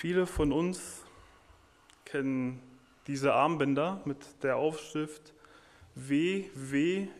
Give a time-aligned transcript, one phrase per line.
[0.00, 1.02] Viele von uns
[2.04, 2.62] kennen
[3.08, 5.32] diese Armbänder mit der Aufschrift
[5.96, 7.18] WWJD.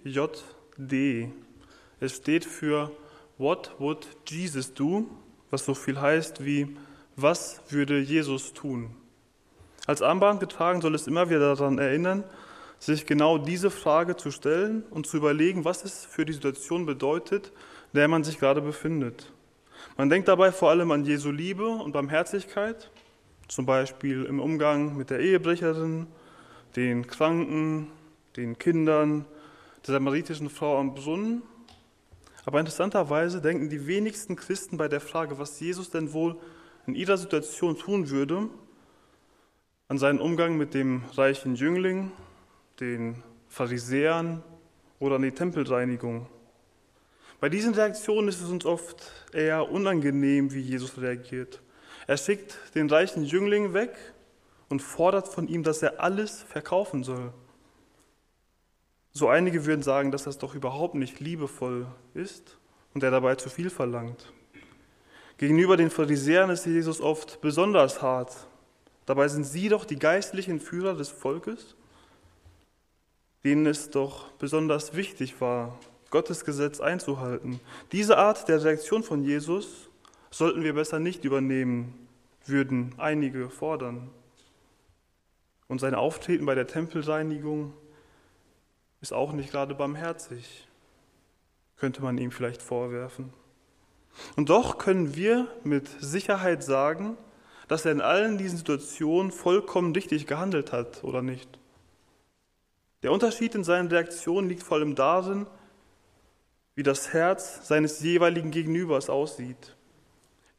[1.99, 2.93] Es steht für
[3.37, 5.09] What would Jesus do?
[5.51, 6.77] Was so viel heißt wie
[7.17, 8.95] Was würde Jesus tun?
[9.89, 12.23] Als Armband getragen soll es immer wieder daran erinnern,
[12.79, 17.49] sich genau diese Frage zu stellen und zu überlegen, was es für die Situation bedeutet,
[17.93, 19.33] in der man sich gerade befindet.
[19.97, 22.91] Man denkt dabei vor allem an Jesu Liebe und Barmherzigkeit,
[23.49, 26.07] zum Beispiel im Umgang mit der Ehebrecherin,
[26.77, 27.89] den Kranken,
[28.37, 29.25] den Kindern,
[29.87, 31.43] der samaritischen Frau am Brunnen.
[32.45, 36.37] Aber interessanterweise denken die wenigsten Christen bei der Frage, was Jesus denn wohl
[36.87, 38.49] in ihrer Situation tun würde,
[39.89, 42.13] an seinen Umgang mit dem reichen Jüngling,
[42.81, 44.43] den Pharisäern
[44.99, 46.27] oder an die Tempelreinigung.
[47.41, 51.63] Bei diesen Reaktionen ist es uns oft eher unangenehm, wie Jesus reagiert.
[52.09, 53.97] Er schickt den reichen Jüngling weg
[54.69, 57.33] und fordert von ihm, dass er alles verkaufen soll.
[59.13, 62.59] So einige würden sagen, dass das doch überhaupt nicht liebevoll ist
[62.93, 64.33] und er dabei zu viel verlangt.
[65.39, 68.49] Gegenüber den Pharisäern ist Jesus oft besonders hart.
[69.07, 71.77] Dabei sind sie doch die geistlichen Führer des Volkes,
[73.45, 75.79] denen es doch besonders wichtig war,
[76.11, 77.61] Gottes Gesetz einzuhalten.
[77.93, 79.89] Diese Art der Reaktion von Jesus
[80.31, 82.09] sollten wir besser nicht übernehmen,
[82.47, 84.11] würden einige fordern.
[85.69, 87.75] Und sein Auftreten bei der Tempelreinigung
[89.01, 90.67] ist auch nicht gerade barmherzig,
[91.77, 93.33] könnte man ihm vielleicht vorwerfen.
[94.37, 97.17] Und doch können wir mit Sicherheit sagen,
[97.69, 101.59] dass er in allen diesen Situationen vollkommen richtig gehandelt hat, oder nicht?
[103.03, 105.47] Der Unterschied in seinen Reaktionen liegt vor allem darin,
[106.79, 109.75] wie das Herz seines jeweiligen Gegenübers aussieht.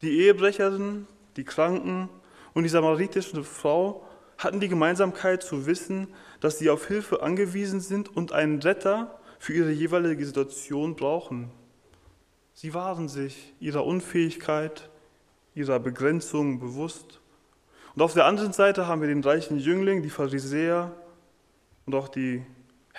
[0.02, 2.10] Die Ehebrecherin, die Kranken
[2.52, 6.08] und die samaritische Frau hatten die Gemeinsamkeit zu wissen,
[6.40, 11.50] dass sie auf Hilfe angewiesen sind und einen Retter für ihre jeweilige Situation brauchen.
[12.52, 14.90] Sie waren sich ihrer Unfähigkeit,
[15.54, 17.18] ihrer Begrenzung bewusst.
[17.94, 20.92] Und auf der anderen Seite haben wir den reichen Jüngling, die Pharisäer
[21.86, 22.44] und auch die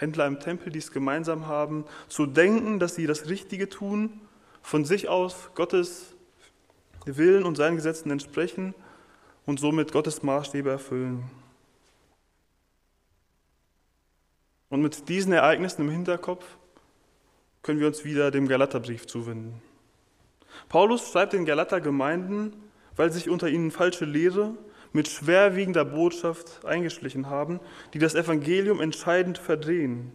[0.01, 4.19] Händler im Tempel, die es gemeinsam haben, zu denken, dass sie das Richtige tun,
[4.63, 6.15] von sich aus Gottes
[7.05, 8.73] Willen und seinen Gesetzen entsprechen
[9.45, 11.29] und somit Gottes Maßstäbe erfüllen.
[14.69, 16.45] Und mit diesen Ereignissen im Hinterkopf
[17.61, 19.61] können wir uns wieder dem Galaterbrief zuwenden.
[20.67, 22.53] Paulus schreibt den Galater-Gemeinden,
[22.95, 24.55] weil sich unter ihnen falsche Lehre
[24.93, 27.59] mit schwerwiegender Botschaft eingeschlichen haben,
[27.93, 30.11] die das Evangelium entscheidend verdrehen.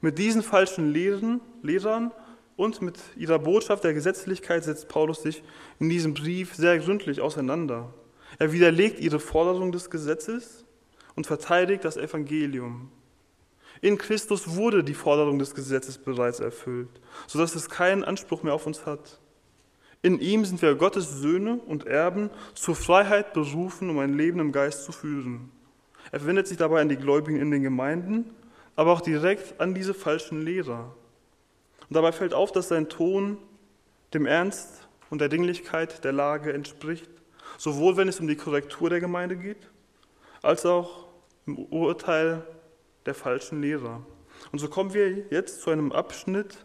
[0.00, 2.10] Mit diesen falschen Lehren, Lehrern
[2.56, 5.42] und mit ihrer Botschaft der Gesetzlichkeit setzt Paulus sich
[5.78, 7.94] in diesem Brief sehr gründlich auseinander.
[8.38, 10.64] Er widerlegt ihre Forderung des Gesetzes
[11.14, 12.90] und verteidigt das Evangelium.
[13.80, 18.66] In Christus wurde die Forderung des Gesetzes bereits erfüllt, sodass es keinen Anspruch mehr auf
[18.66, 19.20] uns hat.
[20.04, 24.50] In ihm sind wir Gottes Söhne und Erben zur Freiheit berufen, um ein Leben im
[24.50, 25.52] Geist zu führen.
[26.10, 28.34] Er wendet sich dabei an die Gläubigen in den Gemeinden,
[28.74, 30.92] aber auch direkt an diese falschen Lehrer.
[31.88, 33.38] Und dabei fällt auf, dass sein Ton
[34.12, 37.08] dem Ernst und der Dringlichkeit der Lage entspricht,
[37.56, 39.70] sowohl wenn es um die Korrektur der Gemeinde geht,
[40.42, 41.06] als auch
[41.46, 42.44] im Urteil
[43.06, 44.04] der falschen Lehrer.
[44.50, 46.64] Und so kommen wir jetzt zu einem Abschnitt,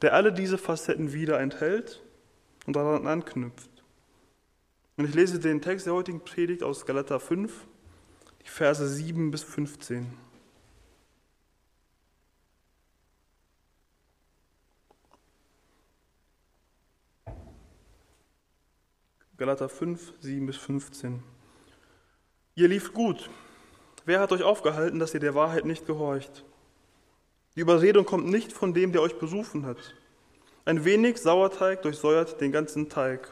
[0.00, 2.02] der alle diese Facetten wieder enthält
[2.68, 3.70] und daran anknüpft.
[4.98, 7.66] Und ich lese den Text der heutigen Predigt aus Galater 5,
[8.42, 10.06] die Verse 7 bis 15.
[19.38, 21.22] Galater 5, 7 bis 15.
[22.54, 23.30] Ihr lieft gut.
[24.04, 26.44] Wer hat euch aufgehalten, dass ihr der Wahrheit nicht gehorcht?
[27.56, 29.94] Die Überredung kommt nicht von dem, der euch berufen hat.
[30.68, 33.30] Ein wenig Sauerteig durchsäuert den ganzen Teig.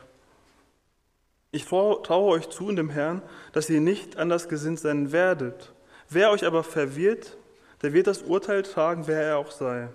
[1.50, 3.20] Ich traue euch zu in dem Herrn,
[3.52, 5.75] dass ihr nicht anders gesinnt sein werdet.
[6.08, 7.37] Wer euch aber verwirrt,
[7.82, 9.90] der wird das Urteil tragen, wer er auch sei.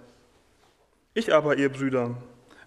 [1.15, 2.15] Ich aber, ihr Brüder,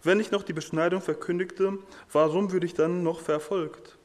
[0.03, 1.79] wenn ich noch die Beschneidung verkündigte,
[2.11, 3.97] warum würde ich dann noch verfolgt?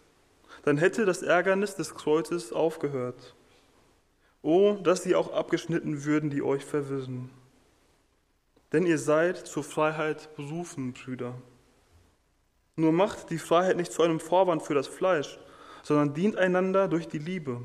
[0.65, 3.33] Dann hätte das Ärgernis des Kreuzes aufgehört.
[4.43, 7.31] Oh, dass sie auch abgeschnitten würden, die euch verwirren.
[8.71, 11.35] Denn ihr seid zur Freiheit berufen, Brüder.
[12.75, 15.39] Nur macht die Freiheit nicht zu einem Vorwand für das Fleisch,
[15.83, 17.61] sondern dient einander durch die Liebe.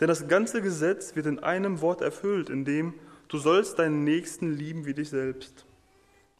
[0.00, 2.94] Denn das ganze Gesetz wird in einem Wort erfüllt, in dem
[3.28, 5.66] du sollst deinen Nächsten lieben wie dich selbst.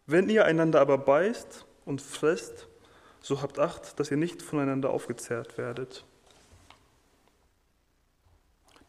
[0.07, 2.69] Wenn ihr einander aber beißt und fresst,
[3.21, 6.05] so habt Acht, dass ihr nicht voneinander aufgezehrt werdet.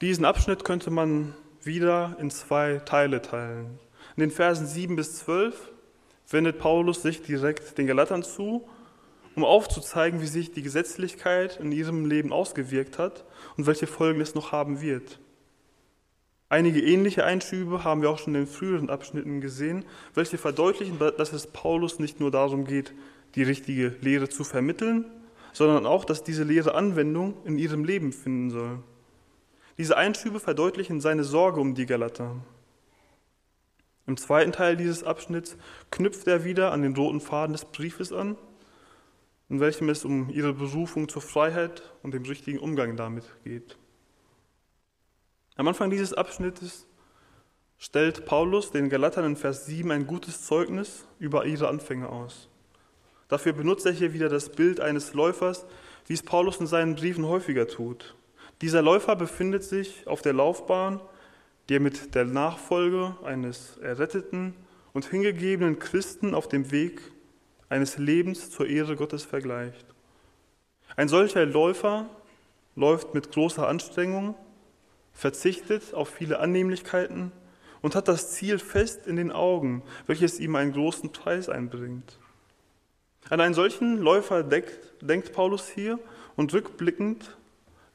[0.01, 3.79] Diesen Abschnitt könnte man wieder in zwei Teile teilen.
[4.15, 5.71] In den Versen 7 bis 12
[6.29, 8.67] wendet Paulus sich direkt den Galatern zu,
[9.35, 13.25] um aufzuzeigen, wie sich die Gesetzlichkeit in ihrem Leben ausgewirkt hat
[13.57, 15.19] und welche Folgen es noch haben wird.
[16.47, 19.83] Einige ähnliche Einschübe haben wir auch schon in den früheren Abschnitten gesehen,
[20.13, 22.93] welche verdeutlichen, dass es Paulus nicht nur darum geht,
[23.35, 25.05] die richtige Lehre zu vermitteln,
[25.51, 28.79] sondern auch, dass diese Lehre Anwendung in ihrem Leben finden soll.
[29.77, 32.37] Diese Einschübe verdeutlichen seine Sorge um die Galater.
[34.07, 35.57] Im zweiten Teil dieses Abschnitts
[35.91, 38.37] knüpft er wieder an den roten Faden des Briefes an,
[39.49, 43.77] in welchem es um ihre Berufung zur Freiheit und dem richtigen Umgang damit geht.
[45.55, 46.87] Am Anfang dieses Abschnittes
[47.77, 52.49] stellt Paulus den Galatern in Vers 7 ein gutes Zeugnis über ihre Anfänge aus.
[53.27, 55.65] Dafür benutzt er hier wieder das Bild eines Läufers,
[56.05, 58.15] wie es Paulus in seinen Briefen häufiger tut.
[58.61, 61.01] Dieser Läufer befindet sich auf der Laufbahn,
[61.67, 64.53] die er mit der Nachfolge eines erretteten
[64.93, 67.01] und hingegebenen Christen auf dem Weg
[67.69, 69.85] eines Lebens zur Ehre Gottes vergleicht.
[70.95, 72.09] Ein solcher Läufer
[72.75, 74.35] läuft mit großer Anstrengung
[75.15, 77.31] verzichtet auf viele Annehmlichkeiten
[77.81, 82.19] und hat das Ziel fest in den Augen, welches ihm einen großen Preis einbringt.
[83.29, 85.99] An einen solchen Läufer denkt, denkt Paulus hier
[86.35, 87.37] und rückblickend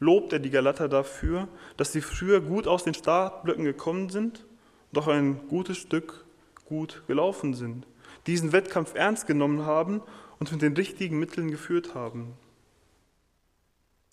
[0.01, 4.47] lobt er die Galater dafür, dass sie früher gut aus den Startblöcken gekommen sind
[4.91, 6.25] und auch ein gutes Stück
[6.65, 7.87] gut gelaufen sind,
[8.27, 10.03] diesen Wettkampf ernst genommen haben
[10.39, 12.33] und mit den richtigen Mitteln geführt haben.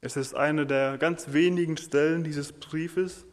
[0.02, 3.26] Es ist eine der ganz wenigen Stellen dieses Briefes,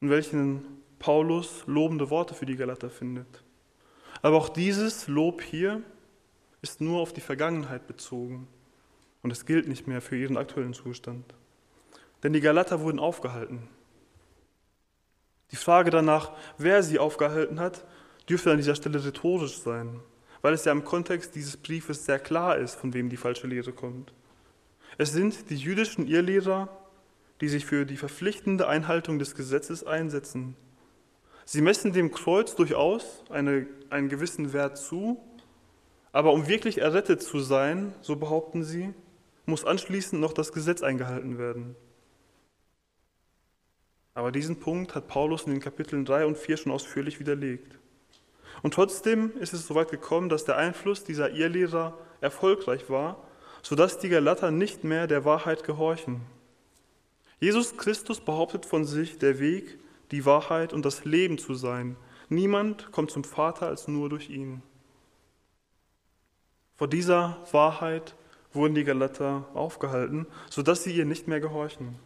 [0.00, 0.64] in welchen
[0.98, 3.42] Paulus lobende Worte für die Galater findet.
[4.22, 5.82] Aber auch dieses Lob hier
[6.62, 8.46] ist nur auf die Vergangenheit bezogen
[9.22, 11.34] und es gilt nicht mehr für ihren aktuellen Zustand.
[12.26, 13.68] Denn die Galater wurden aufgehalten.
[15.52, 17.84] Die Frage danach, wer sie aufgehalten hat,
[18.28, 20.00] dürfte an dieser Stelle rhetorisch sein,
[20.42, 23.72] weil es ja im Kontext dieses Briefes sehr klar ist, von wem die falsche Lehre
[23.72, 24.12] kommt.
[24.98, 26.68] Es sind die jüdischen Irrlehrer,
[27.40, 30.56] die sich für die verpflichtende Einhaltung des Gesetzes einsetzen.
[31.44, 35.22] Sie messen dem Kreuz durchaus eine, einen gewissen Wert zu,
[36.10, 38.92] aber um wirklich errettet zu sein, so behaupten sie,
[39.44, 41.76] muss anschließend noch das Gesetz eingehalten werden.
[44.16, 47.78] Aber diesen Punkt hat Paulus in den Kapiteln 3 und 4 schon ausführlich widerlegt.
[48.62, 53.22] Und trotzdem ist es so weit gekommen, dass der Einfluss dieser Irrlehrer erfolgreich war
[53.66, 56.20] sodass die Galater nicht mehr der Wahrheit gehorchen.
[57.40, 59.80] Jesus Christus behauptet von sich, der Weg,
[60.12, 61.96] die Wahrheit und das Leben zu sein.
[62.28, 64.62] Niemand kommt zum Vater als nur durch ihn.
[66.76, 68.14] Vor dieser Wahrheit
[68.52, 71.98] wurden die Galater aufgehalten, sodass sie ihr nicht mehr gehorchen.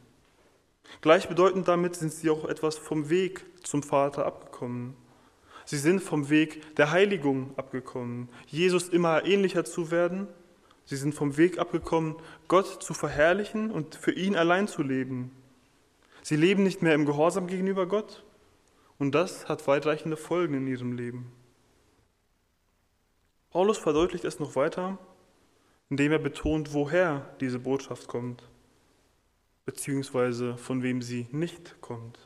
[1.01, 4.95] Gleichbedeutend damit sind sie auch etwas vom Weg zum Vater abgekommen.
[5.65, 10.29] Sie sind vom Weg der Heiligung abgekommen, Jesus immer ähnlicher zu werden
[10.91, 12.17] Sie sind vom Weg abgekommen,
[12.49, 15.31] Gott zu verherrlichen und für ihn allein zu leben.
[16.21, 18.25] Sie leben nicht mehr im Gehorsam gegenüber Gott
[18.99, 21.31] und das hat weitreichende Folgen in ihrem Leben.
[23.51, 24.99] Paulus verdeutlicht es noch weiter,
[25.91, 28.43] indem er betont, woher diese Botschaft kommt,
[29.71, 32.19] beziehungsweise von wem sie nicht kommt.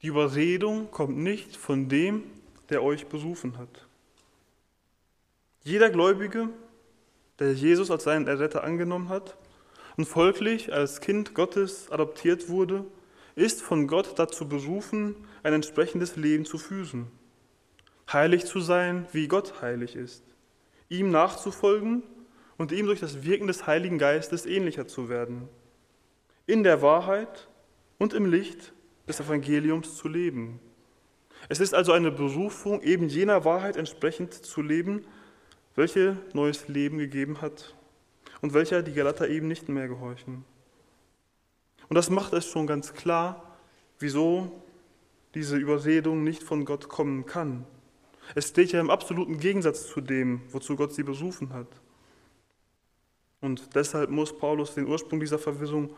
[0.00, 2.22] Die Überredung kommt nicht von dem,
[2.70, 3.86] der euch berufen hat.
[5.64, 6.48] Jeder Gläubige
[7.38, 9.36] der Jesus als seinen Erretter angenommen hat
[9.98, 12.86] und folglich als Kind Gottes adoptiert wurde,
[13.34, 17.08] ist von Gott dazu berufen, ein entsprechendes Leben zu führen.
[18.10, 20.24] Heilig zu sein, wie Gott heilig ist.
[20.88, 22.02] Ihm nachzufolgen
[22.56, 25.50] und ihm durch das Wirken des Heiligen Geistes ähnlicher zu werden.
[26.48, 27.46] In der Wahrheit
[27.98, 28.72] und im Licht
[29.06, 30.60] des Evangeliums zu leben.
[31.50, 35.04] Es ist also eine Berufung, eben jener Wahrheit entsprechend zu leben,
[35.76, 37.76] welche neues Leben gegeben hat
[38.40, 40.46] und welcher die Galater eben nicht mehr gehorchen.
[41.90, 43.58] Und das macht es schon ganz klar,
[43.98, 44.62] wieso
[45.34, 47.66] diese Überredung nicht von Gott kommen kann.
[48.34, 51.68] Es steht ja im absoluten Gegensatz zu dem, wozu Gott sie berufen hat.
[53.42, 55.94] Und deshalb muss Paulus den Ursprung dieser Verwirrung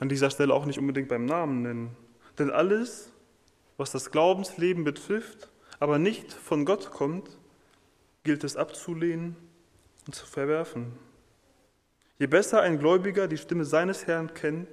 [0.00, 1.96] an dieser Stelle auch nicht unbedingt beim Namen nennen.
[2.38, 3.12] Denn alles,
[3.76, 5.50] was das Glaubensleben betrifft,
[5.80, 7.28] aber nicht von Gott kommt,
[8.24, 9.36] gilt es abzulehnen
[10.06, 10.92] und zu verwerfen.
[12.18, 14.68] Je besser ein Gläubiger die Stimme seines Herrn kennt,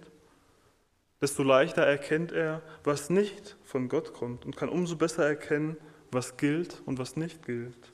[1.22, 5.78] desto leichter erkennt er, was nicht von Gott kommt und kann umso besser erkennen,
[6.12, 7.94] was gilt und was nicht gilt.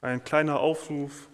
[0.00, 1.28] Ein kleiner Aufruf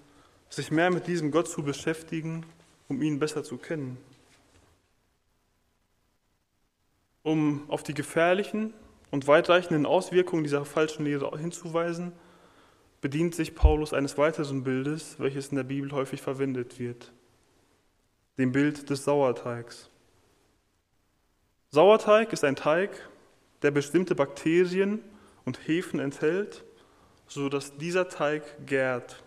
[0.49, 2.45] sich mehr mit diesem Gott zu beschäftigen,
[2.89, 3.97] um ihn besser zu kennen.
[7.23, 8.75] Um auf die gefährlichen
[9.11, 12.13] und weitreichenden Auswirkungen dieser falschen Lehre hinzuweisen,
[13.01, 17.13] bedient sich Paulus eines weiteren Bildes, welches in der Bibel häufig verwendet wird,
[18.39, 19.91] dem Bild des Sauerteigs.
[21.71, 22.91] Sauerteig ist ein Teig,
[23.63, 25.01] der bestimmte Bakterien
[25.45, 26.65] und Hefen enthält,
[27.27, 29.23] sodass dieser Teig gärt.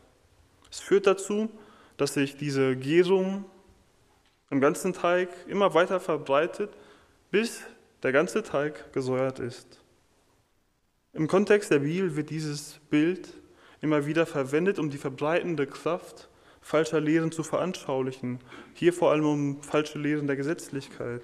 [0.70, 1.50] Es führt dazu,
[1.98, 3.46] dass sich diese Gärung
[4.50, 6.72] im ganzen Teig immer weiter verbreitet,
[7.32, 7.64] bis
[8.06, 9.82] der ganze Teig gesäuert ist.
[11.12, 13.34] Im Kontext der Bibel wird dieses Bild
[13.82, 16.30] immer wieder verwendet, um die verbreitende Kraft
[16.62, 18.42] falscher Lehren zu veranschaulichen.
[18.76, 21.24] Hier vor allem um falsche Lehren der Gesetzlichkeit.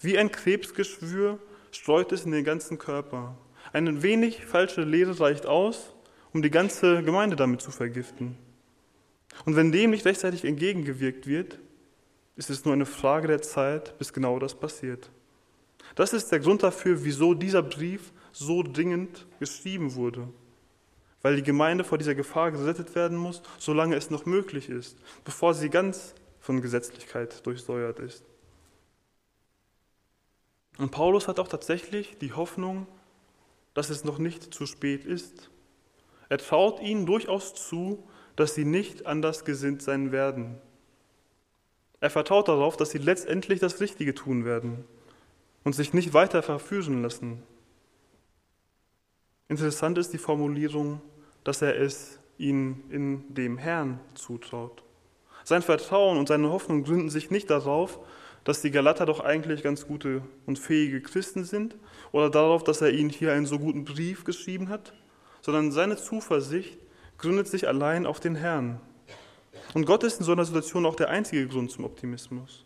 [0.00, 1.38] Wie ein Krebsgeschwür
[1.72, 3.34] streut es in den ganzen Körper.
[3.72, 5.94] Ein wenig falsche Lehre reicht aus,
[6.34, 8.36] um die ganze Gemeinde damit zu vergiften.
[9.46, 11.58] Und wenn dem nicht rechtzeitig entgegengewirkt wird,
[12.36, 15.10] ist es nur eine Frage der Zeit, bis genau das passiert.
[15.94, 20.28] Das ist der Grund dafür, wieso dieser Brief so dringend geschrieben wurde.
[21.22, 25.54] Weil die Gemeinde vor dieser Gefahr gerettet werden muss, solange es noch möglich ist, bevor
[25.54, 28.24] sie ganz von Gesetzlichkeit durchsäuert ist.
[30.76, 32.86] Und Paulus hat auch tatsächlich die Hoffnung,
[33.72, 35.50] dass es noch nicht zu spät ist.
[36.28, 38.02] Er traut ihnen durchaus zu,
[38.34, 40.60] dass sie nicht anders gesinnt sein werden.
[42.00, 44.84] Er vertraut darauf, dass sie letztendlich das Richtige tun werden
[45.64, 47.42] und sich nicht weiter verführen lassen.
[49.48, 51.00] Interessant ist die Formulierung,
[51.42, 54.82] dass er es ihnen in dem Herrn zutraut.
[55.44, 57.98] Sein Vertrauen und seine Hoffnung gründen sich nicht darauf,
[58.44, 61.76] dass die Galater doch eigentlich ganz gute und fähige Christen sind
[62.12, 64.92] oder darauf, dass er ihnen hier einen so guten Brief geschrieben hat,
[65.40, 66.78] sondern seine Zuversicht
[67.18, 68.80] gründet sich allein auf den Herrn.
[69.72, 72.64] Und Gott ist in so einer Situation auch der einzige Grund zum Optimismus.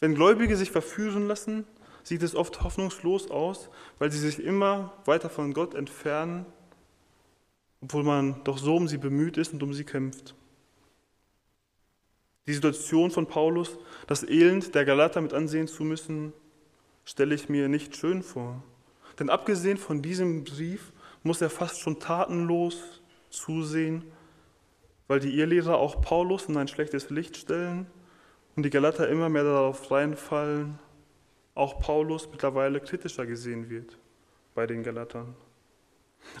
[0.00, 1.64] Wenn Gläubige sich verführen lassen,
[2.08, 6.46] sieht es oft hoffnungslos aus, weil sie sich immer weiter von Gott entfernen,
[7.82, 10.34] obwohl man doch so um sie bemüht ist und um sie kämpft.
[12.46, 16.32] Die Situation von Paulus, das Elend der Galater mit ansehen zu müssen,
[17.04, 18.62] stelle ich mir nicht schön vor.
[19.18, 24.02] Denn abgesehen von diesem Brief muss er fast schon tatenlos zusehen,
[25.08, 27.86] weil die Irrlehrer auch Paulus in ein schlechtes Licht stellen
[28.56, 30.78] und die Galater immer mehr darauf reinfallen,
[31.58, 33.98] auch Paulus mittlerweile kritischer gesehen wird
[34.54, 35.34] bei den Galatern.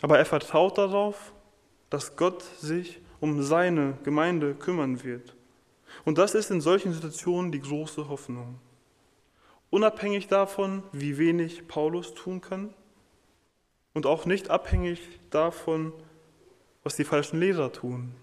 [0.02, 1.32] Aber er vertraut darauf,
[1.90, 5.34] dass Gott sich um seine Gemeinde kümmern wird.
[6.04, 8.58] Und das ist in solchen Situationen die große Hoffnung.
[9.70, 12.74] Unabhängig davon, wie wenig Paulus tun kann
[13.94, 15.92] und auch nicht abhängig davon,
[16.82, 18.14] was die falschen Leser tun.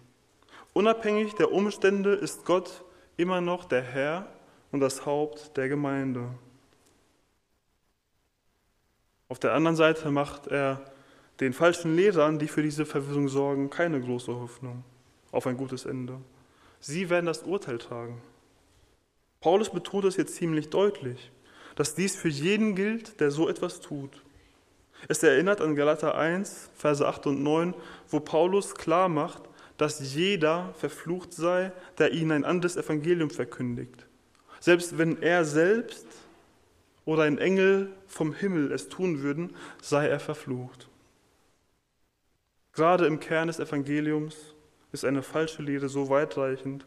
[0.74, 2.84] Unabhängig der Umstände ist Gott
[3.18, 4.28] immer noch der Herr
[4.72, 6.30] und das Haupt der Gemeinde.
[9.28, 10.82] Auf der anderen Seite macht er
[11.40, 14.84] den falschen Lesern, die für diese Verwirrung sorgen, keine große Hoffnung
[15.32, 16.20] auf ein gutes Ende.
[16.80, 18.22] Sie werden das Urteil tragen.
[19.42, 21.32] Paulus betont es jetzt ziemlich deutlich,
[21.76, 24.24] dass dies für jeden gilt, der so etwas tut.
[25.08, 27.74] Es erinnert an Galater 1, Verse 8 und 9,
[28.10, 29.44] wo Paulus klar macht,
[29.78, 34.06] dass jeder verflucht sei, der ihnen ein anderes Evangelium verkündigt.
[34.60, 36.08] Selbst wenn er selbst
[37.06, 40.90] oder ein Engel vom Himmel es tun würden, sei er verflucht.
[42.74, 44.56] Gerade im Kern des Evangeliums
[44.92, 46.86] ist eine falsche Lehre so weitreichend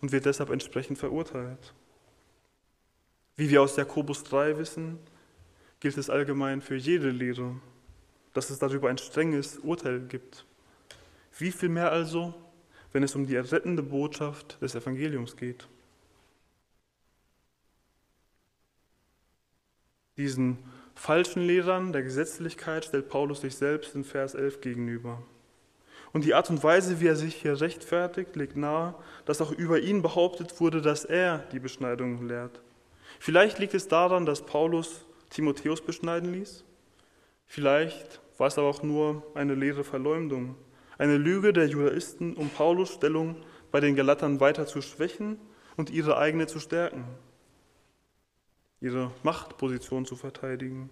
[0.00, 1.74] und wird deshalb entsprechend verurteilt.
[3.34, 4.98] Wie wir aus Jakobus 3 wissen,
[5.80, 7.56] gilt es allgemein für jede Lehre,
[8.32, 10.46] dass es darüber ein strenges Urteil gibt.
[11.38, 12.34] Wie viel mehr also,
[12.92, 15.68] wenn es um die errettende Botschaft des Evangeliums geht?
[20.16, 20.58] Diesen
[20.94, 25.22] falschen Lehrern der Gesetzlichkeit stellt Paulus sich selbst in Vers 11 gegenüber.
[26.12, 28.94] Und die Art und Weise, wie er sich hier rechtfertigt, legt nahe,
[29.26, 32.62] dass auch über ihn behauptet wurde, dass er die Beschneidung lehrt.
[33.20, 36.64] Vielleicht liegt es daran, dass Paulus Timotheus beschneiden ließ.
[37.46, 40.54] Vielleicht war es aber auch nur eine leere Verleumdung,
[40.96, 43.36] eine Lüge der Judaisten, um Paulus Stellung
[43.70, 45.38] bei den Galatern weiter zu schwächen
[45.76, 47.04] und ihre eigene zu stärken
[48.80, 50.90] ihre Machtposition zu verteidigen.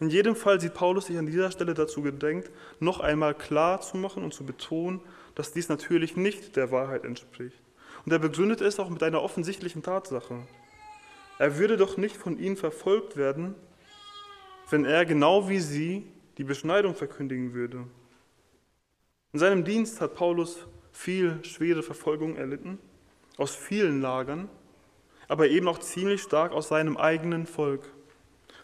[0.00, 3.96] In jedem Fall sieht Paulus sich an dieser Stelle dazu gedrängt, noch einmal klar zu
[3.96, 5.00] machen und zu betonen,
[5.34, 7.60] dass dies natürlich nicht der Wahrheit entspricht.
[8.04, 10.46] Und er begründet es auch mit einer offensichtlichen Tatsache.
[11.38, 13.54] Er würde doch nicht von ihnen verfolgt werden,
[14.70, 16.06] wenn er genau wie sie
[16.38, 17.86] die Beschneidung verkündigen würde.
[19.32, 22.78] In seinem Dienst hat Paulus viel schwere Verfolgung erlitten,
[23.38, 24.48] aus vielen Lagern,
[25.32, 27.90] aber eben auch ziemlich stark aus seinem eigenen Volk.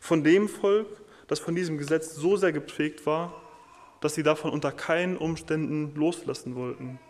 [0.00, 0.86] Von dem Volk,
[1.26, 3.40] das von diesem Gesetz so sehr geprägt war,
[4.02, 7.00] dass sie davon unter keinen Umständen loslassen wollten.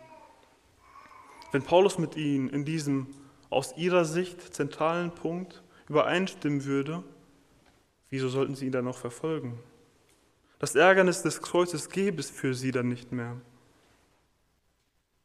[1.51, 3.07] Wenn Paulus mit ihnen in diesem
[3.49, 7.03] aus ihrer Sicht zentralen Punkt übereinstimmen würde,
[8.09, 9.59] wieso sollten sie ihn dann noch verfolgen?
[10.59, 13.35] Das Ärgernis des Kreuzes gäbe es für sie dann nicht mehr.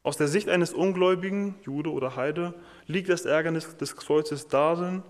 [0.04, 2.52] Aus der Sicht eines Ungläubigen, Jude oder Heide,
[2.86, 5.02] liegt das Ärgernis des Kreuzes darin,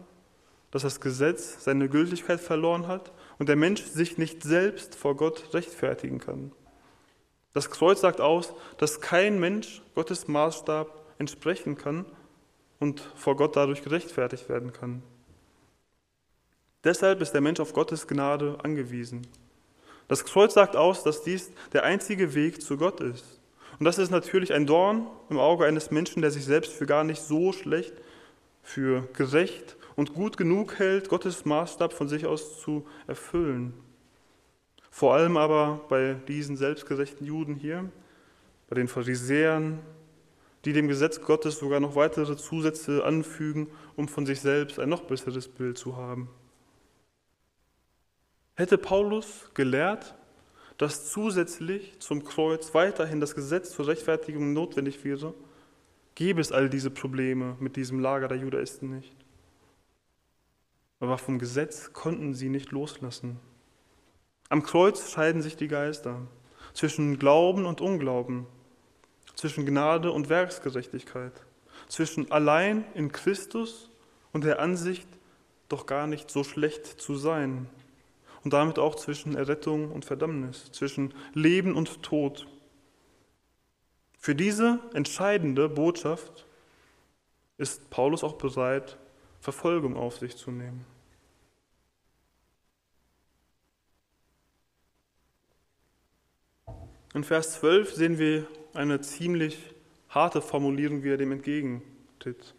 [0.70, 5.52] dass das Gesetz seine Gültigkeit verloren hat und der Mensch sich nicht selbst vor Gott
[5.52, 6.52] rechtfertigen kann.
[7.52, 12.06] Das Kreuz sagt aus, dass kein Mensch Gottes Maßstab entsprechen kann
[12.78, 15.02] und vor Gott dadurch gerechtfertigt werden kann.
[16.84, 19.26] Deshalb ist der Mensch auf Gottes Gnade angewiesen.
[20.06, 23.40] Das Kreuz sagt aus, dass dies der einzige Weg zu Gott ist.
[23.78, 27.04] Und das ist natürlich ein Dorn im Auge eines Menschen, der sich selbst für gar
[27.04, 27.94] nicht so schlecht,
[28.62, 33.74] für gerecht und gut genug hält, Gottes Maßstab von sich aus zu erfüllen.
[34.90, 37.90] Vor allem aber bei diesen selbstgerechten Juden hier,
[38.68, 39.80] bei den Pharisäern,
[40.64, 45.02] die dem Gesetz Gottes sogar noch weitere Zusätze anfügen, um von sich selbst ein noch
[45.02, 46.30] besseres Bild zu haben.
[48.54, 50.14] Hätte Paulus gelehrt,
[50.78, 55.34] dass zusätzlich zum Kreuz weiterhin das Gesetz zur Rechtfertigung notwendig wäre,
[56.14, 59.14] gäbe es all diese Probleme mit diesem Lager der Judaisten nicht.
[61.00, 63.38] Aber vom Gesetz konnten sie nicht loslassen.
[64.48, 66.20] Am Kreuz scheiden sich die Geister
[66.72, 68.46] zwischen Glauben und Unglauben,
[69.34, 71.32] zwischen Gnade und Werksgerechtigkeit,
[71.88, 73.90] zwischen allein in Christus
[74.32, 75.08] und der Ansicht,
[75.68, 77.68] doch gar nicht so schlecht zu sein
[78.44, 82.46] und damit auch zwischen Errettung und Verdammnis, zwischen Leben und Tod.
[84.18, 86.46] Für diese entscheidende Botschaft
[87.56, 88.98] ist Paulus auch bereit,
[89.40, 90.84] Verfolgung auf sich zu nehmen.
[97.14, 99.58] In Vers 12 sehen wir eine ziemlich
[100.08, 102.54] harte Formulierung, wie er dem entgegentritt.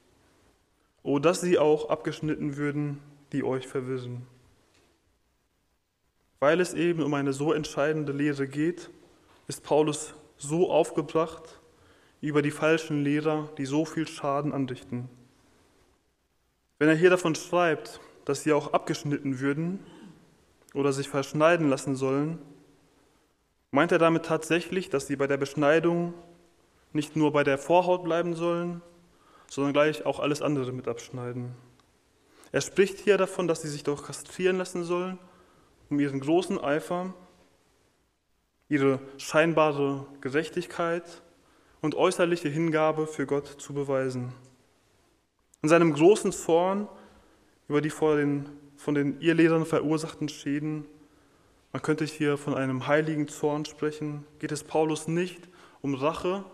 [1.04, 3.00] O, dass sie auch abgeschnitten würden,
[3.34, 4.26] die euch verwirren.
[6.46, 8.92] Weil es eben um eine so entscheidende Lehre geht,
[9.48, 11.60] ist Paulus so aufgebracht
[12.22, 15.10] über die falschen Lehrer, die so viel Schaden anrichten.
[16.78, 19.80] Wenn er hier davon schreibt, dass sie auch abgeschnitten würden
[20.76, 22.38] oder sich verschneiden lassen sollen,
[23.72, 26.14] meint er damit tatsächlich, dass sie bei der Beschneidung
[26.94, 28.84] nicht nur bei der Vorhaut bleiben sollen,
[29.50, 31.56] sondern gleich auch alles andere mit abschneiden.
[32.52, 35.18] Er spricht hier davon, dass sie sich doch kastrieren lassen sollen
[35.90, 37.14] um ihren großen Eifer,
[38.70, 41.22] ihre scheinbare Gerechtigkeit
[41.82, 44.34] und äußerliche Hingabe für Gott zu beweisen.
[45.62, 46.88] In seinem großen Zorn
[47.68, 50.86] über die von den, von den Irrlehrern verursachten Schäden,
[51.72, 55.50] man könnte hier von einem heiligen Zorn sprechen, geht es Paulus nicht
[55.82, 56.46] um Rache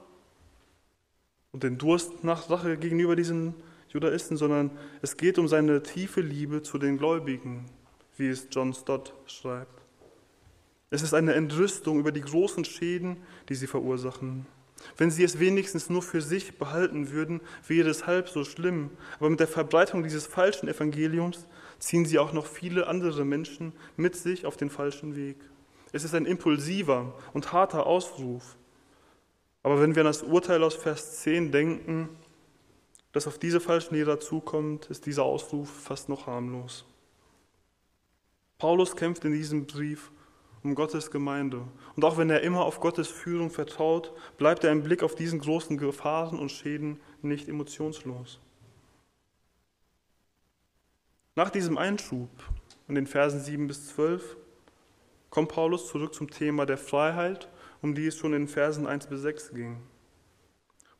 [1.51, 3.53] und den Durst nach Rache gegenüber diesen
[3.89, 7.65] Judaisten, sondern es geht um seine tiefe Liebe zu den Gläubigen,
[8.21, 9.81] wie es John Stott schreibt.
[10.91, 13.17] Es ist eine Entrüstung über die großen Schäden,
[13.49, 14.45] die sie verursachen.
[14.95, 18.91] Wenn sie es wenigstens nur für sich behalten würden, wäre es halb so schlimm.
[19.17, 21.47] Aber mit der Verbreitung dieses falschen Evangeliums
[21.79, 25.37] ziehen sie auch noch viele andere Menschen mit sich auf den falschen Weg.
[25.91, 28.55] Es ist ein impulsiver und harter Ausruf.
[29.63, 32.09] Aber wenn wir an das Urteil aus Vers 10 denken,
[33.13, 36.85] das auf diese falschen Lehrer zukommt, ist dieser Ausruf fast noch harmlos.
[38.61, 40.11] Paulus kämpft in diesem Brief
[40.61, 41.67] um Gottes Gemeinde.
[41.95, 45.39] Und auch wenn er immer auf Gottes Führung vertraut, bleibt er im Blick auf diesen
[45.39, 48.39] großen Gefahren und Schäden nicht emotionslos.
[51.33, 52.29] Nach diesem Einschub
[52.87, 54.37] in den Versen 7 bis 12
[55.31, 57.49] kommt Paulus zurück zum Thema der Freiheit,
[57.81, 59.81] um die es schon in den Versen 1 bis 6 ging.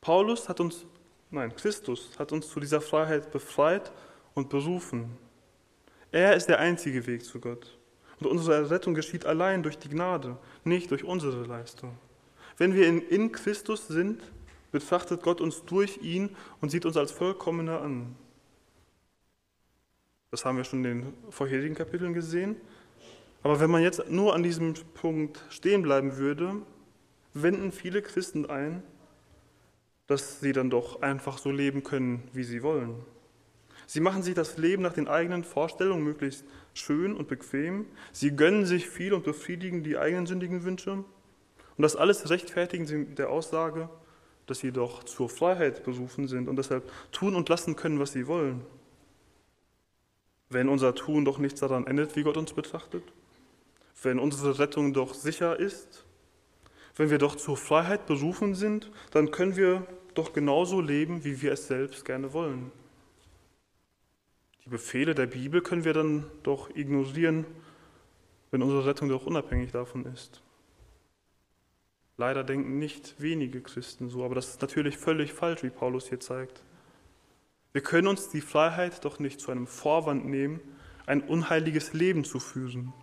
[0.02, 0.88] Paulus hat uns,
[1.30, 3.92] nein, Christus hat uns zu dieser Freiheit befreit
[4.34, 5.16] und berufen.
[6.12, 7.78] Er ist der einzige Weg zu Gott.
[8.20, 11.98] Und unsere Errettung geschieht allein durch die Gnade, nicht durch unsere Leistung.
[12.58, 14.22] Wenn wir in, Christus sind,
[14.72, 18.16] betrachtet Gott uns durch ihn und sieht uns als Vollkommene an.
[20.30, 22.56] Das haben wir schon in den vorherigen Kapiteln gesehen.
[23.44, 26.56] Aber wenn man jetzt nur an diesem Punkt stehen bleiben würde,
[27.34, 28.84] wenden viele Christen ein,
[30.08, 32.96] dass sie dann doch einfach so leben können, wie sie wollen.
[33.92, 37.86] Sie machen sich das Leben nach den eigenen Vorstellungen möglichst schön und bequem.
[38.14, 40.94] Sie gönnen sich viel und befriedigen die eigenen sündigen Wünsche.
[40.94, 41.06] Und
[41.78, 43.90] das alles rechtfertigen sie mit der Aussage,
[44.48, 48.28] dass sie doch zur Freiheit berufen sind und deshalb tun und lassen können, was sie
[48.28, 48.62] wollen.
[50.50, 53.04] Wenn unser Tun doch nichts daran endet, wie Gott uns betrachtet,
[54.04, 56.06] wenn unsere Rettung doch sicher ist,
[56.96, 61.52] wenn wir doch zur Freiheit berufen sind, dann können wir doch genauso leben, wie wir
[61.52, 62.72] es selbst gerne wollen.
[64.66, 67.46] Die Befehle der Bibel können wir dann doch ignorieren,
[68.52, 70.42] wenn unsere Rettung doch unabhängig davon ist.
[72.18, 76.20] Leider denken nicht wenige Christen so, aber das ist natürlich völlig falsch, wie Paulus hier
[76.20, 76.62] zeigt.
[77.74, 80.60] Wir können uns die Freiheit doch nicht zu einem Vorwand nehmen,
[81.08, 82.94] ein unheiliges Leben zu führen.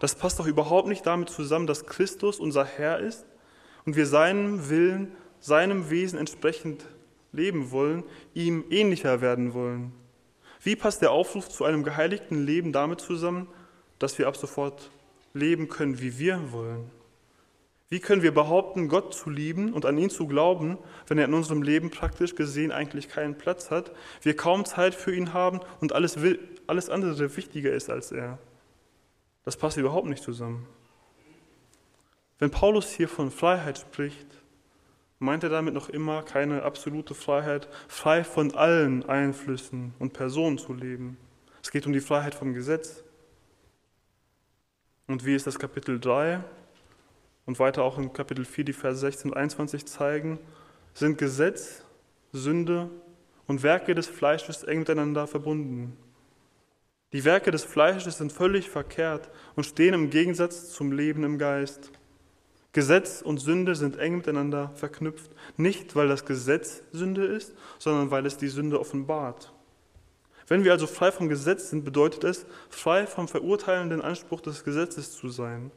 [0.00, 3.24] Das passt doch überhaupt nicht damit zusammen, dass Christus unser Herr ist
[3.84, 6.84] und wir seinem Willen, seinem Wesen entsprechend
[7.30, 9.92] leben wollen, ihm ähnlicher werden wollen.
[10.64, 13.48] Wie passt der Aufruf zu einem geheiligten Leben damit zusammen,
[13.98, 14.90] dass wir ab sofort
[15.34, 16.90] leben können, wie wir wollen?
[17.90, 21.34] Wie können wir behaupten, Gott zu lieben und an ihn zu glauben, wenn er in
[21.34, 25.92] unserem Leben praktisch gesehen eigentlich keinen Platz hat, wir kaum Zeit für ihn haben und
[25.92, 28.38] alles, will, alles andere wichtiger ist als er?
[29.44, 30.66] Das passt überhaupt nicht zusammen.
[32.38, 34.26] Wenn Paulus hier von Freiheit spricht,
[35.24, 40.72] meint er damit noch immer keine absolute Freiheit, frei von allen Einflüssen und Personen zu
[40.72, 41.16] leben.
[41.62, 43.02] Es geht um die Freiheit vom Gesetz.
[45.06, 46.42] Und wie es das Kapitel 3
[47.46, 50.38] und weiter auch in Kapitel 4 die Verse 16 und 21 zeigen,
[50.94, 51.82] sind Gesetz,
[52.32, 52.90] Sünde
[53.46, 55.96] und Werke des Fleisches eng miteinander verbunden.
[57.12, 61.92] Die Werke des Fleisches sind völlig verkehrt und stehen im Gegensatz zum Leben im Geist.
[62.74, 68.26] Gesetz und Sünde sind eng miteinander verknüpft, nicht weil das Gesetz Sünde ist, sondern weil
[68.26, 69.52] es die Sünde offenbart.
[70.48, 75.12] Wenn wir also frei vom Gesetz sind, bedeutet es, frei vom verurteilenden Anspruch des Gesetzes
[75.12, 75.70] zu sein.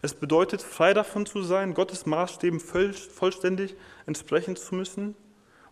[0.00, 3.74] Es bedeutet, frei davon zu sein, Gottes Maßstäben vollständig
[4.06, 5.16] entsprechen zu müssen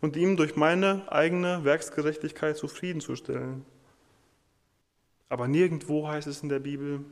[0.00, 3.64] und ihm durch meine eigene Werksgerechtigkeit zufriedenzustellen.
[5.28, 7.04] Aber nirgendwo heißt es in der Bibel,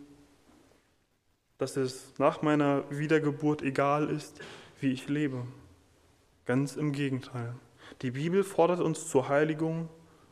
[1.61, 4.41] dass es nach meiner Wiedergeburt egal ist,
[4.81, 5.45] wie ich lebe.
[6.47, 7.55] Ganz im Gegenteil.
[8.03, 9.89] Die Bibel fordert uns zur Heiligung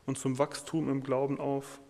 [0.06, 1.80] und zum Wachstum im Glauben auf.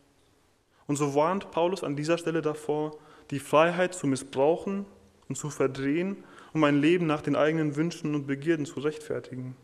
[0.89, 2.99] Und so warnt Paulus an dieser Stelle davor,
[3.31, 4.87] die Freiheit zu missbrauchen
[5.29, 9.55] und zu verdrehen, um ein Leben nach den eigenen Wünschen und Begierden zu rechtfertigen.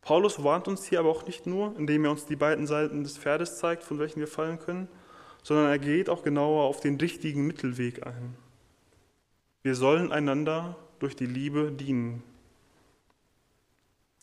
[0.00, 3.18] Paulus warnt uns hier aber auch nicht nur, indem er uns die beiden Seiten des
[3.18, 4.88] Pferdes zeigt, von welchen wir fallen können,
[5.44, 8.34] sondern er geht auch genauer auf den richtigen Mittelweg ein.
[9.62, 12.24] Wir sollen einander durch die Liebe dienen.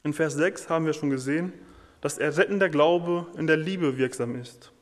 [0.03, 1.53] In Vers 6 haben wir schon gesehen,
[2.01, 4.73] dass errettender Glaube in der Liebe wirksam ist.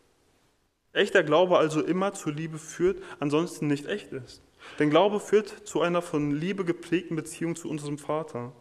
[0.94, 4.42] Echter Glaube also immer zur Liebe führt, ansonsten nicht echt ist.
[4.80, 8.54] Denn Glaube führt zu einer von Liebe geprägten Beziehung zu unserem Vater.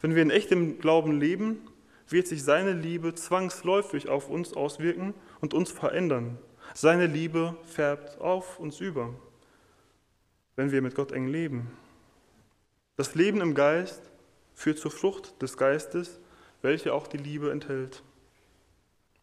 [0.00, 1.60] Wenn wir in echtem Glauben leben,
[2.08, 6.38] wird sich seine Liebe zwangsläufig auf uns auswirken und uns verändern.
[6.74, 9.14] Seine Liebe färbt auf uns über,
[10.56, 11.70] wenn wir mit Gott eng leben.
[12.96, 14.00] Das Leben im Geist
[14.54, 16.18] führt zur Frucht des Geistes,
[16.62, 18.02] welche auch die Liebe enthält.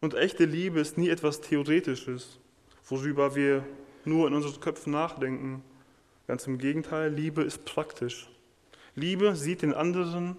[0.00, 2.38] Und echte Liebe ist nie etwas Theoretisches,
[2.84, 3.64] worüber wir
[4.04, 5.62] nur in unseren Köpfen nachdenken.
[6.26, 8.28] Ganz im Gegenteil, Liebe ist praktisch.
[8.94, 10.36] Liebe sieht den anderen,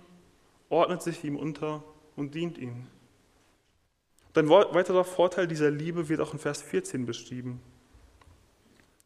[0.69, 1.83] ordnet sich ihm unter
[2.15, 2.87] und dient ihm.
[4.33, 7.61] Ein weiterer Vorteil dieser Liebe wird auch in Vers 14 beschrieben.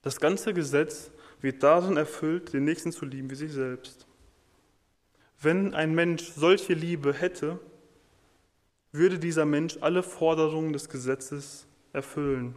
[0.04, 1.12] Das ganze Gesetz
[1.42, 4.06] wird darin erfüllt, den Nächsten zu lieben wie sich selbst.
[5.42, 7.60] Wenn ein Mensch solche Liebe hätte,
[8.92, 12.56] würde dieser Mensch alle Forderungen des Gesetzes erfüllen.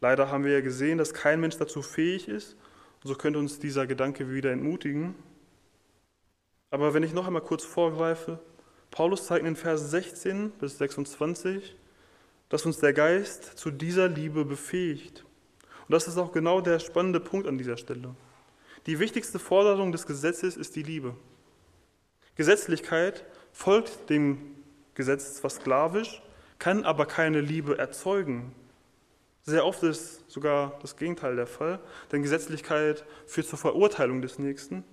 [0.00, 2.56] Leider haben wir ja gesehen, dass kein Mensch dazu fähig ist,
[3.02, 5.14] und so könnte uns dieser Gedanke wieder entmutigen.
[6.70, 8.40] Aber wenn ich noch einmal kurz vorgreife,
[8.96, 11.76] Paulus zeigt in Vers 16 bis 26,
[12.48, 15.26] dass uns der Geist zu dieser Liebe befähigt.
[15.86, 18.16] Und das ist auch genau der spannende Punkt an dieser Stelle.
[18.86, 21.14] Die wichtigste Forderung des Gesetzes ist die Liebe.
[22.36, 24.38] Gesetzlichkeit folgt dem
[24.94, 26.22] Gesetz zwar sklavisch,
[26.58, 28.54] kann aber keine Liebe erzeugen.
[29.42, 31.80] Sehr oft ist sogar das Gegenteil der Fall,
[32.12, 34.84] denn Gesetzlichkeit führt zur Verurteilung des Nächsten.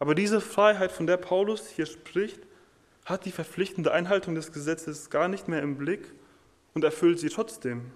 [0.00, 2.40] Aber diese Freiheit, von der Paulus hier spricht,
[3.06, 6.12] hat die verpflichtende Einhaltung des Gesetzes gar nicht mehr im Blick
[6.74, 7.92] und erfüllt sie trotzdem.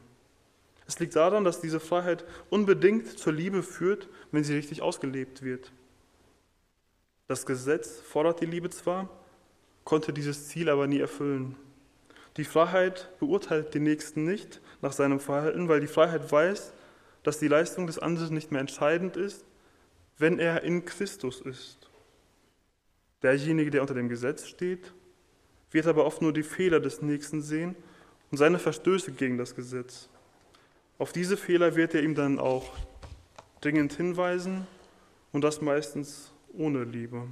[0.87, 5.73] Es liegt daran, dass diese Freiheit unbedingt zur Liebe führt, wenn sie richtig ausgelebt wird.
[7.27, 9.09] Das Gesetz fordert die Liebe zwar,
[9.85, 11.57] konnte dieses Ziel aber nie erfüllen.
[12.37, 16.73] Die Freiheit beurteilt den Nächsten nicht nach seinem Verhalten, weil die Freiheit weiß,
[17.25, 19.45] dass die Leistung des anderen nicht mehr entscheidend ist,
[20.19, 21.91] wenn er in Christus ist.
[23.23, 24.93] Derjenige, der unter dem Gesetz steht,
[25.71, 27.77] wird aber oft nur die Fehler des Nächsten sehen
[28.31, 30.09] und seine Verstöße gegen das Gesetz.
[30.99, 32.73] Auf diese Fehler wird er ihm dann auch
[33.61, 34.67] dringend hinweisen
[35.33, 37.29] und das meistens ohne Liebe.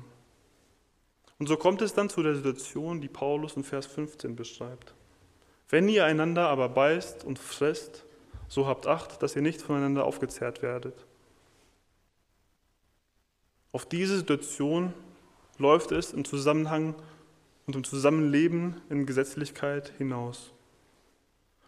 [1.38, 4.94] Und so kommt es dann zu der Situation, die Paulus in Vers 15 beschreibt.
[5.68, 8.04] Wenn ihr einander aber beißt und fresst,
[8.48, 11.04] so habt Acht, dass ihr nicht voneinander aufgezehrt werdet.
[13.72, 14.94] Auf diese Situation
[15.58, 16.94] läuft es im Zusammenhang
[17.68, 20.52] und im Zusammenleben in Gesetzlichkeit hinaus.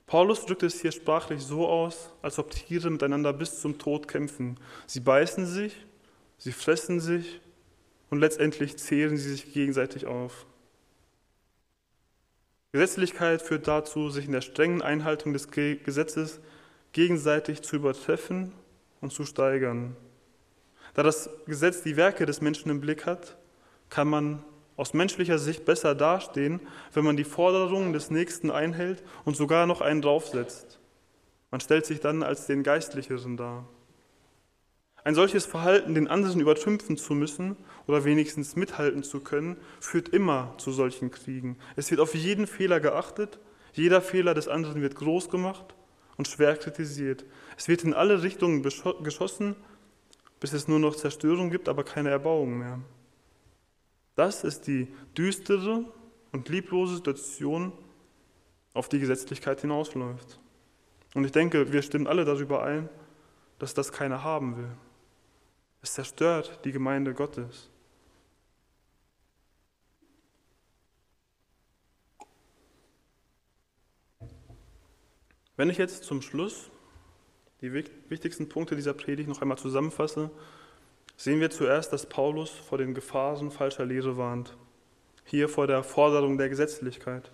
[0.07, 4.59] Paulus drückt es hier sprachlich so aus, als ob Tiere miteinander bis zum Tod kämpfen.
[4.87, 5.77] Sie beißen sich,
[6.39, 7.43] sie fressen sich
[8.09, 10.47] und letztendlich zehren sie sich gegenseitig auf.
[12.73, 16.41] Gesetzlichkeit führt dazu, sich in der strengen Einhaltung des Gesetzes
[16.93, 18.53] gegenseitig zu übertreffen
[19.03, 19.97] und zu steigern.
[20.95, 23.37] Da das Gesetz die Werke des Menschen im Blick hat,
[23.91, 24.43] kann man
[24.81, 26.59] aus menschlicher Sicht besser dastehen,
[26.95, 30.81] wenn man die Forderungen des Nächsten einhält und sogar noch einen draufsetzt.
[31.51, 33.69] Man stellt sich dann als den Geistlicheren dar.
[35.05, 40.55] Ein solches Verhalten, den anderen übertrümpfen zu müssen oder wenigstens mithalten zu können, führt immer
[40.57, 41.59] zu solchen Kriegen.
[41.77, 43.39] Es wird auf jeden Fehler geachtet,
[43.75, 45.75] jeder Fehler des anderen wird groß gemacht
[46.17, 47.27] und schwer kritisiert.
[47.59, 49.57] Es wird in alle Richtungen geschossen,
[50.41, 52.81] bis es nur noch Zerstörung gibt, aber keine Erbauung mehr.
[54.15, 55.85] Das ist die düstere
[56.33, 57.73] und lieblose Situation,
[58.73, 60.39] auf die Gesetzlichkeit hinausläuft.
[61.15, 62.89] Und ich denke, wir stimmen alle darüber ein,
[63.59, 64.71] dass das keiner haben will.
[65.83, 67.69] Es zerstört die Gemeinde Gottes.
[75.57, 76.71] Wenn ich jetzt zum Schluss
[77.61, 80.31] die wichtigsten Punkte dieser Predigt noch einmal zusammenfasse,
[81.21, 84.57] sehen wir zuerst, dass Paulus vor den Gefahren falscher Lehre warnt.
[85.25, 87.31] Hier vor der Forderung der Gesetzlichkeit.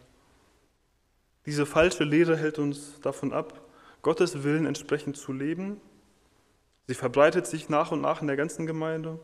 [1.47, 3.61] Diese falsche Lehre hält uns davon ab,
[4.03, 5.81] Gottes Willen entsprechend zu leben
[6.89, 9.19] Sie verbreitet sich nach und nach in der ganzen Gemeinde,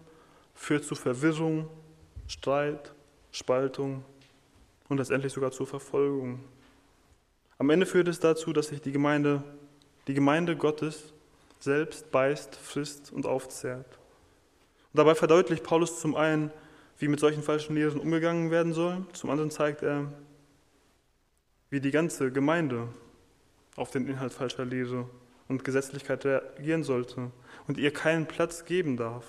[0.54, 1.68] führt zu Verwirrung,
[2.26, 2.92] Streit,
[3.30, 4.04] Spaltung
[4.88, 6.40] und letztendlich sogar zur Verfolgung.
[7.58, 9.44] Am Ende führt es dazu, dass sich die Gemeinde,
[10.08, 11.12] die Gemeinde Gottes
[11.60, 14.01] selbst beißt, frisst und aufzehrt.
[14.92, 16.50] Und dabei verdeutlicht Paulus zum einen,
[16.98, 20.12] wie mit solchen falschen Lehren umgegangen werden soll, zum anderen zeigt er,
[21.70, 22.88] wie die ganze Gemeinde
[23.76, 25.08] auf den Inhalt falscher Lehre
[25.48, 27.30] und Gesetzlichkeit reagieren sollte
[27.66, 29.24] und ihr keinen Platz geben darf.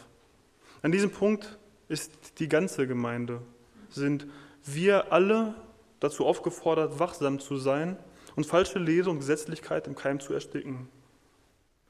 [0.82, 3.41] An diesem Punkt ist die ganze Gemeinde,
[3.89, 4.28] sind
[4.65, 5.56] wir alle
[6.02, 7.95] dazu aufgefordert, wachsam zu sein
[8.36, 10.89] und falsche Lehre und Gesetzlichkeit im Keim zu ersticken.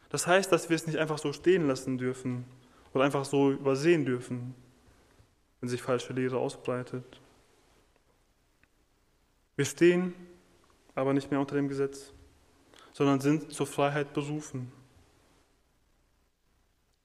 [0.10, 2.46] Das heißt, dass wir es nicht einfach so stehen lassen dürfen
[2.94, 4.56] oder einfach so übersehen dürfen,
[5.60, 7.22] wenn sich falsche Lehre ausbreitet.
[9.56, 10.14] Wir stehen
[10.96, 12.12] aber nicht mehr unter dem Gesetz,
[12.92, 14.72] sondern sind zur Freiheit berufen.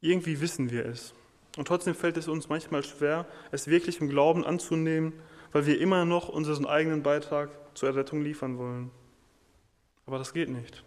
[0.00, 1.14] Irgendwie wissen wir es.
[1.56, 5.12] Und trotzdem fällt es uns manchmal schwer, es wirklich im Glauben anzunehmen,
[5.52, 8.90] weil wir immer noch unseren eigenen Beitrag zur Errettung liefern wollen.
[10.06, 10.84] Aber das geht nicht.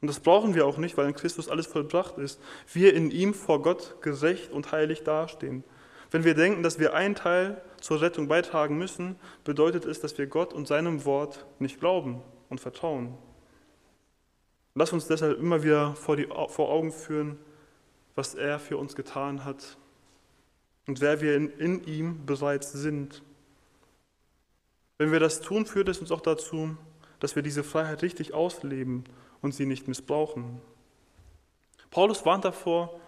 [0.00, 2.40] Und das brauchen wir auch nicht, weil in Christus alles vollbracht ist.
[2.72, 5.62] Wir in ihm vor Gott gerecht und heilig dastehen.
[6.10, 10.26] Wenn wir denken, dass wir einen Teil zur Rettung beitragen müssen, bedeutet es, dass wir
[10.26, 13.16] Gott und seinem Wort nicht glauben und vertrauen.
[14.74, 17.38] Lass uns deshalb immer wieder vor, die, vor Augen führen,
[18.14, 19.76] was er für uns getan hat
[20.86, 23.22] und wer wir in, in ihm bereits sind.
[24.98, 26.76] Wenn wir das tun, führt es uns auch dazu,
[27.20, 29.04] dass wir diese Freiheit richtig ausleben
[29.42, 30.60] und sie nicht missbrauchen.
[31.90, 33.00] Paulus warnt davor,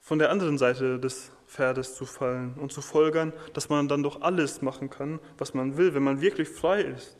[0.00, 4.20] von der anderen Seite des Pferdes zu fallen und zu folgern, dass man dann doch
[4.20, 7.16] alles machen kann, was man will, wenn man wirklich frei ist.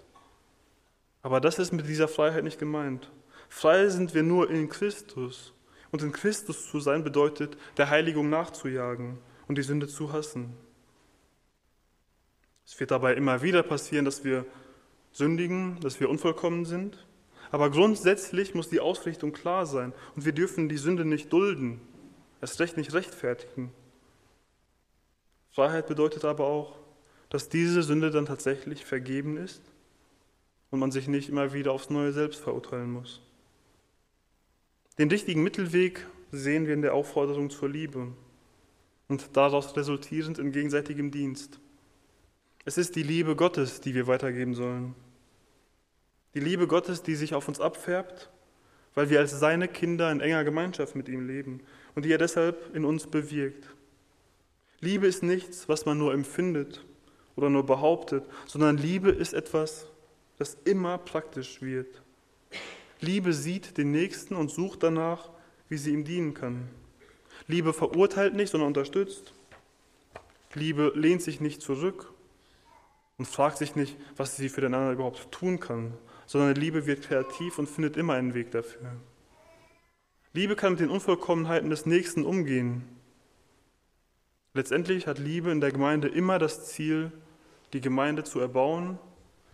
[1.23, 3.11] Aber das ist mit dieser Freiheit nicht gemeint.
[3.49, 5.55] Frei sind wir nur in Christus.
[5.90, 10.55] Und in Christus zu sein bedeutet, der Heiligung nachzujagen und die Sünde zu hassen.
[12.66, 14.44] Es wird dabei immer wieder passieren, dass wir
[15.12, 17.07] sündigen, dass wir unvollkommen sind.
[17.55, 21.81] Aber grundsätzlich muss die Ausrichtung klar sein und wir dürfen die Sünde nicht dulden,
[22.40, 23.71] erst recht nicht rechtfertigen.
[25.53, 26.81] Freiheit bedeutet aber auch,
[27.31, 29.62] dass diese Sünde dann tatsächlich vergeben ist
[30.73, 33.23] und man sich nicht immer wieder aufs Neue selbst verurteilen muss.
[34.99, 38.09] Den richtigen Mittelweg sehen wir in der Aufforderung zur Liebe
[39.07, 41.61] und daraus resultierend in gegenseitigem Dienst.
[42.64, 44.97] Es ist die Liebe Gottes, die wir weitergeben sollen.
[46.35, 48.29] Die Liebe Gottes, die sich auf uns abfärbt,
[48.94, 51.61] weil wir als seine Kinder in enger Gemeinschaft mit ihm leben
[51.94, 53.68] und die er deshalb in uns bewirkt.
[54.81, 56.85] Liebe ist nichts, was man nur empfindet
[57.37, 59.87] oder nur behauptet, sondern Liebe ist etwas,
[60.38, 62.03] das immer praktisch wird.
[63.01, 65.31] Liebe sieht den Nächsten und sucht danach,
[65.68, 66.68] wie sie ihm dienen kann.
[67.47, 69.33] Liebe verurteilt nicht, sondern unterstützt.
[70.55, 72.12] Liebe lehnt sich nicht zurück
[73.18, 75.94] und fragt sich nicht, was sie für den anderen überhaupt tun kann,
[76.27, 78.93] sondern Liebe wird kreativ und findet immer einen Weg dafür.
[80.33, 82.83] Liebe kann mit den Unvollkommenheiten des Nächsten umgehen.
[84.53, 87.13] Letztendlich hat Liebe in der Gemeinde immer das Ziel,
[87.73, 88.99] die Gemeinde zu erbauen,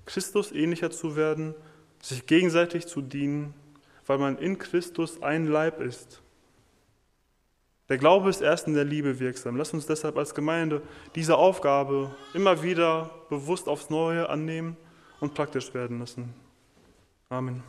[0.07, 1.55] Christus ähnlicher zu werden,
[2.03, 3.55] sich gegenseitig zu dienen,
[4.07, 6.23] weil man in Christus ein Leib ist.
[7.91, 9.57] Der Glaube ist erst in der Liebe wirksam.
[9.57, 10.81] Lass uns deshalb als Gemeinde
[11.15, 14.77] diese Aufgabe immer wieder bewusst aufs Neue annehmen
[15.19, 16.33] und praktisch werden lassen.
[17.33, 17.63] Amen.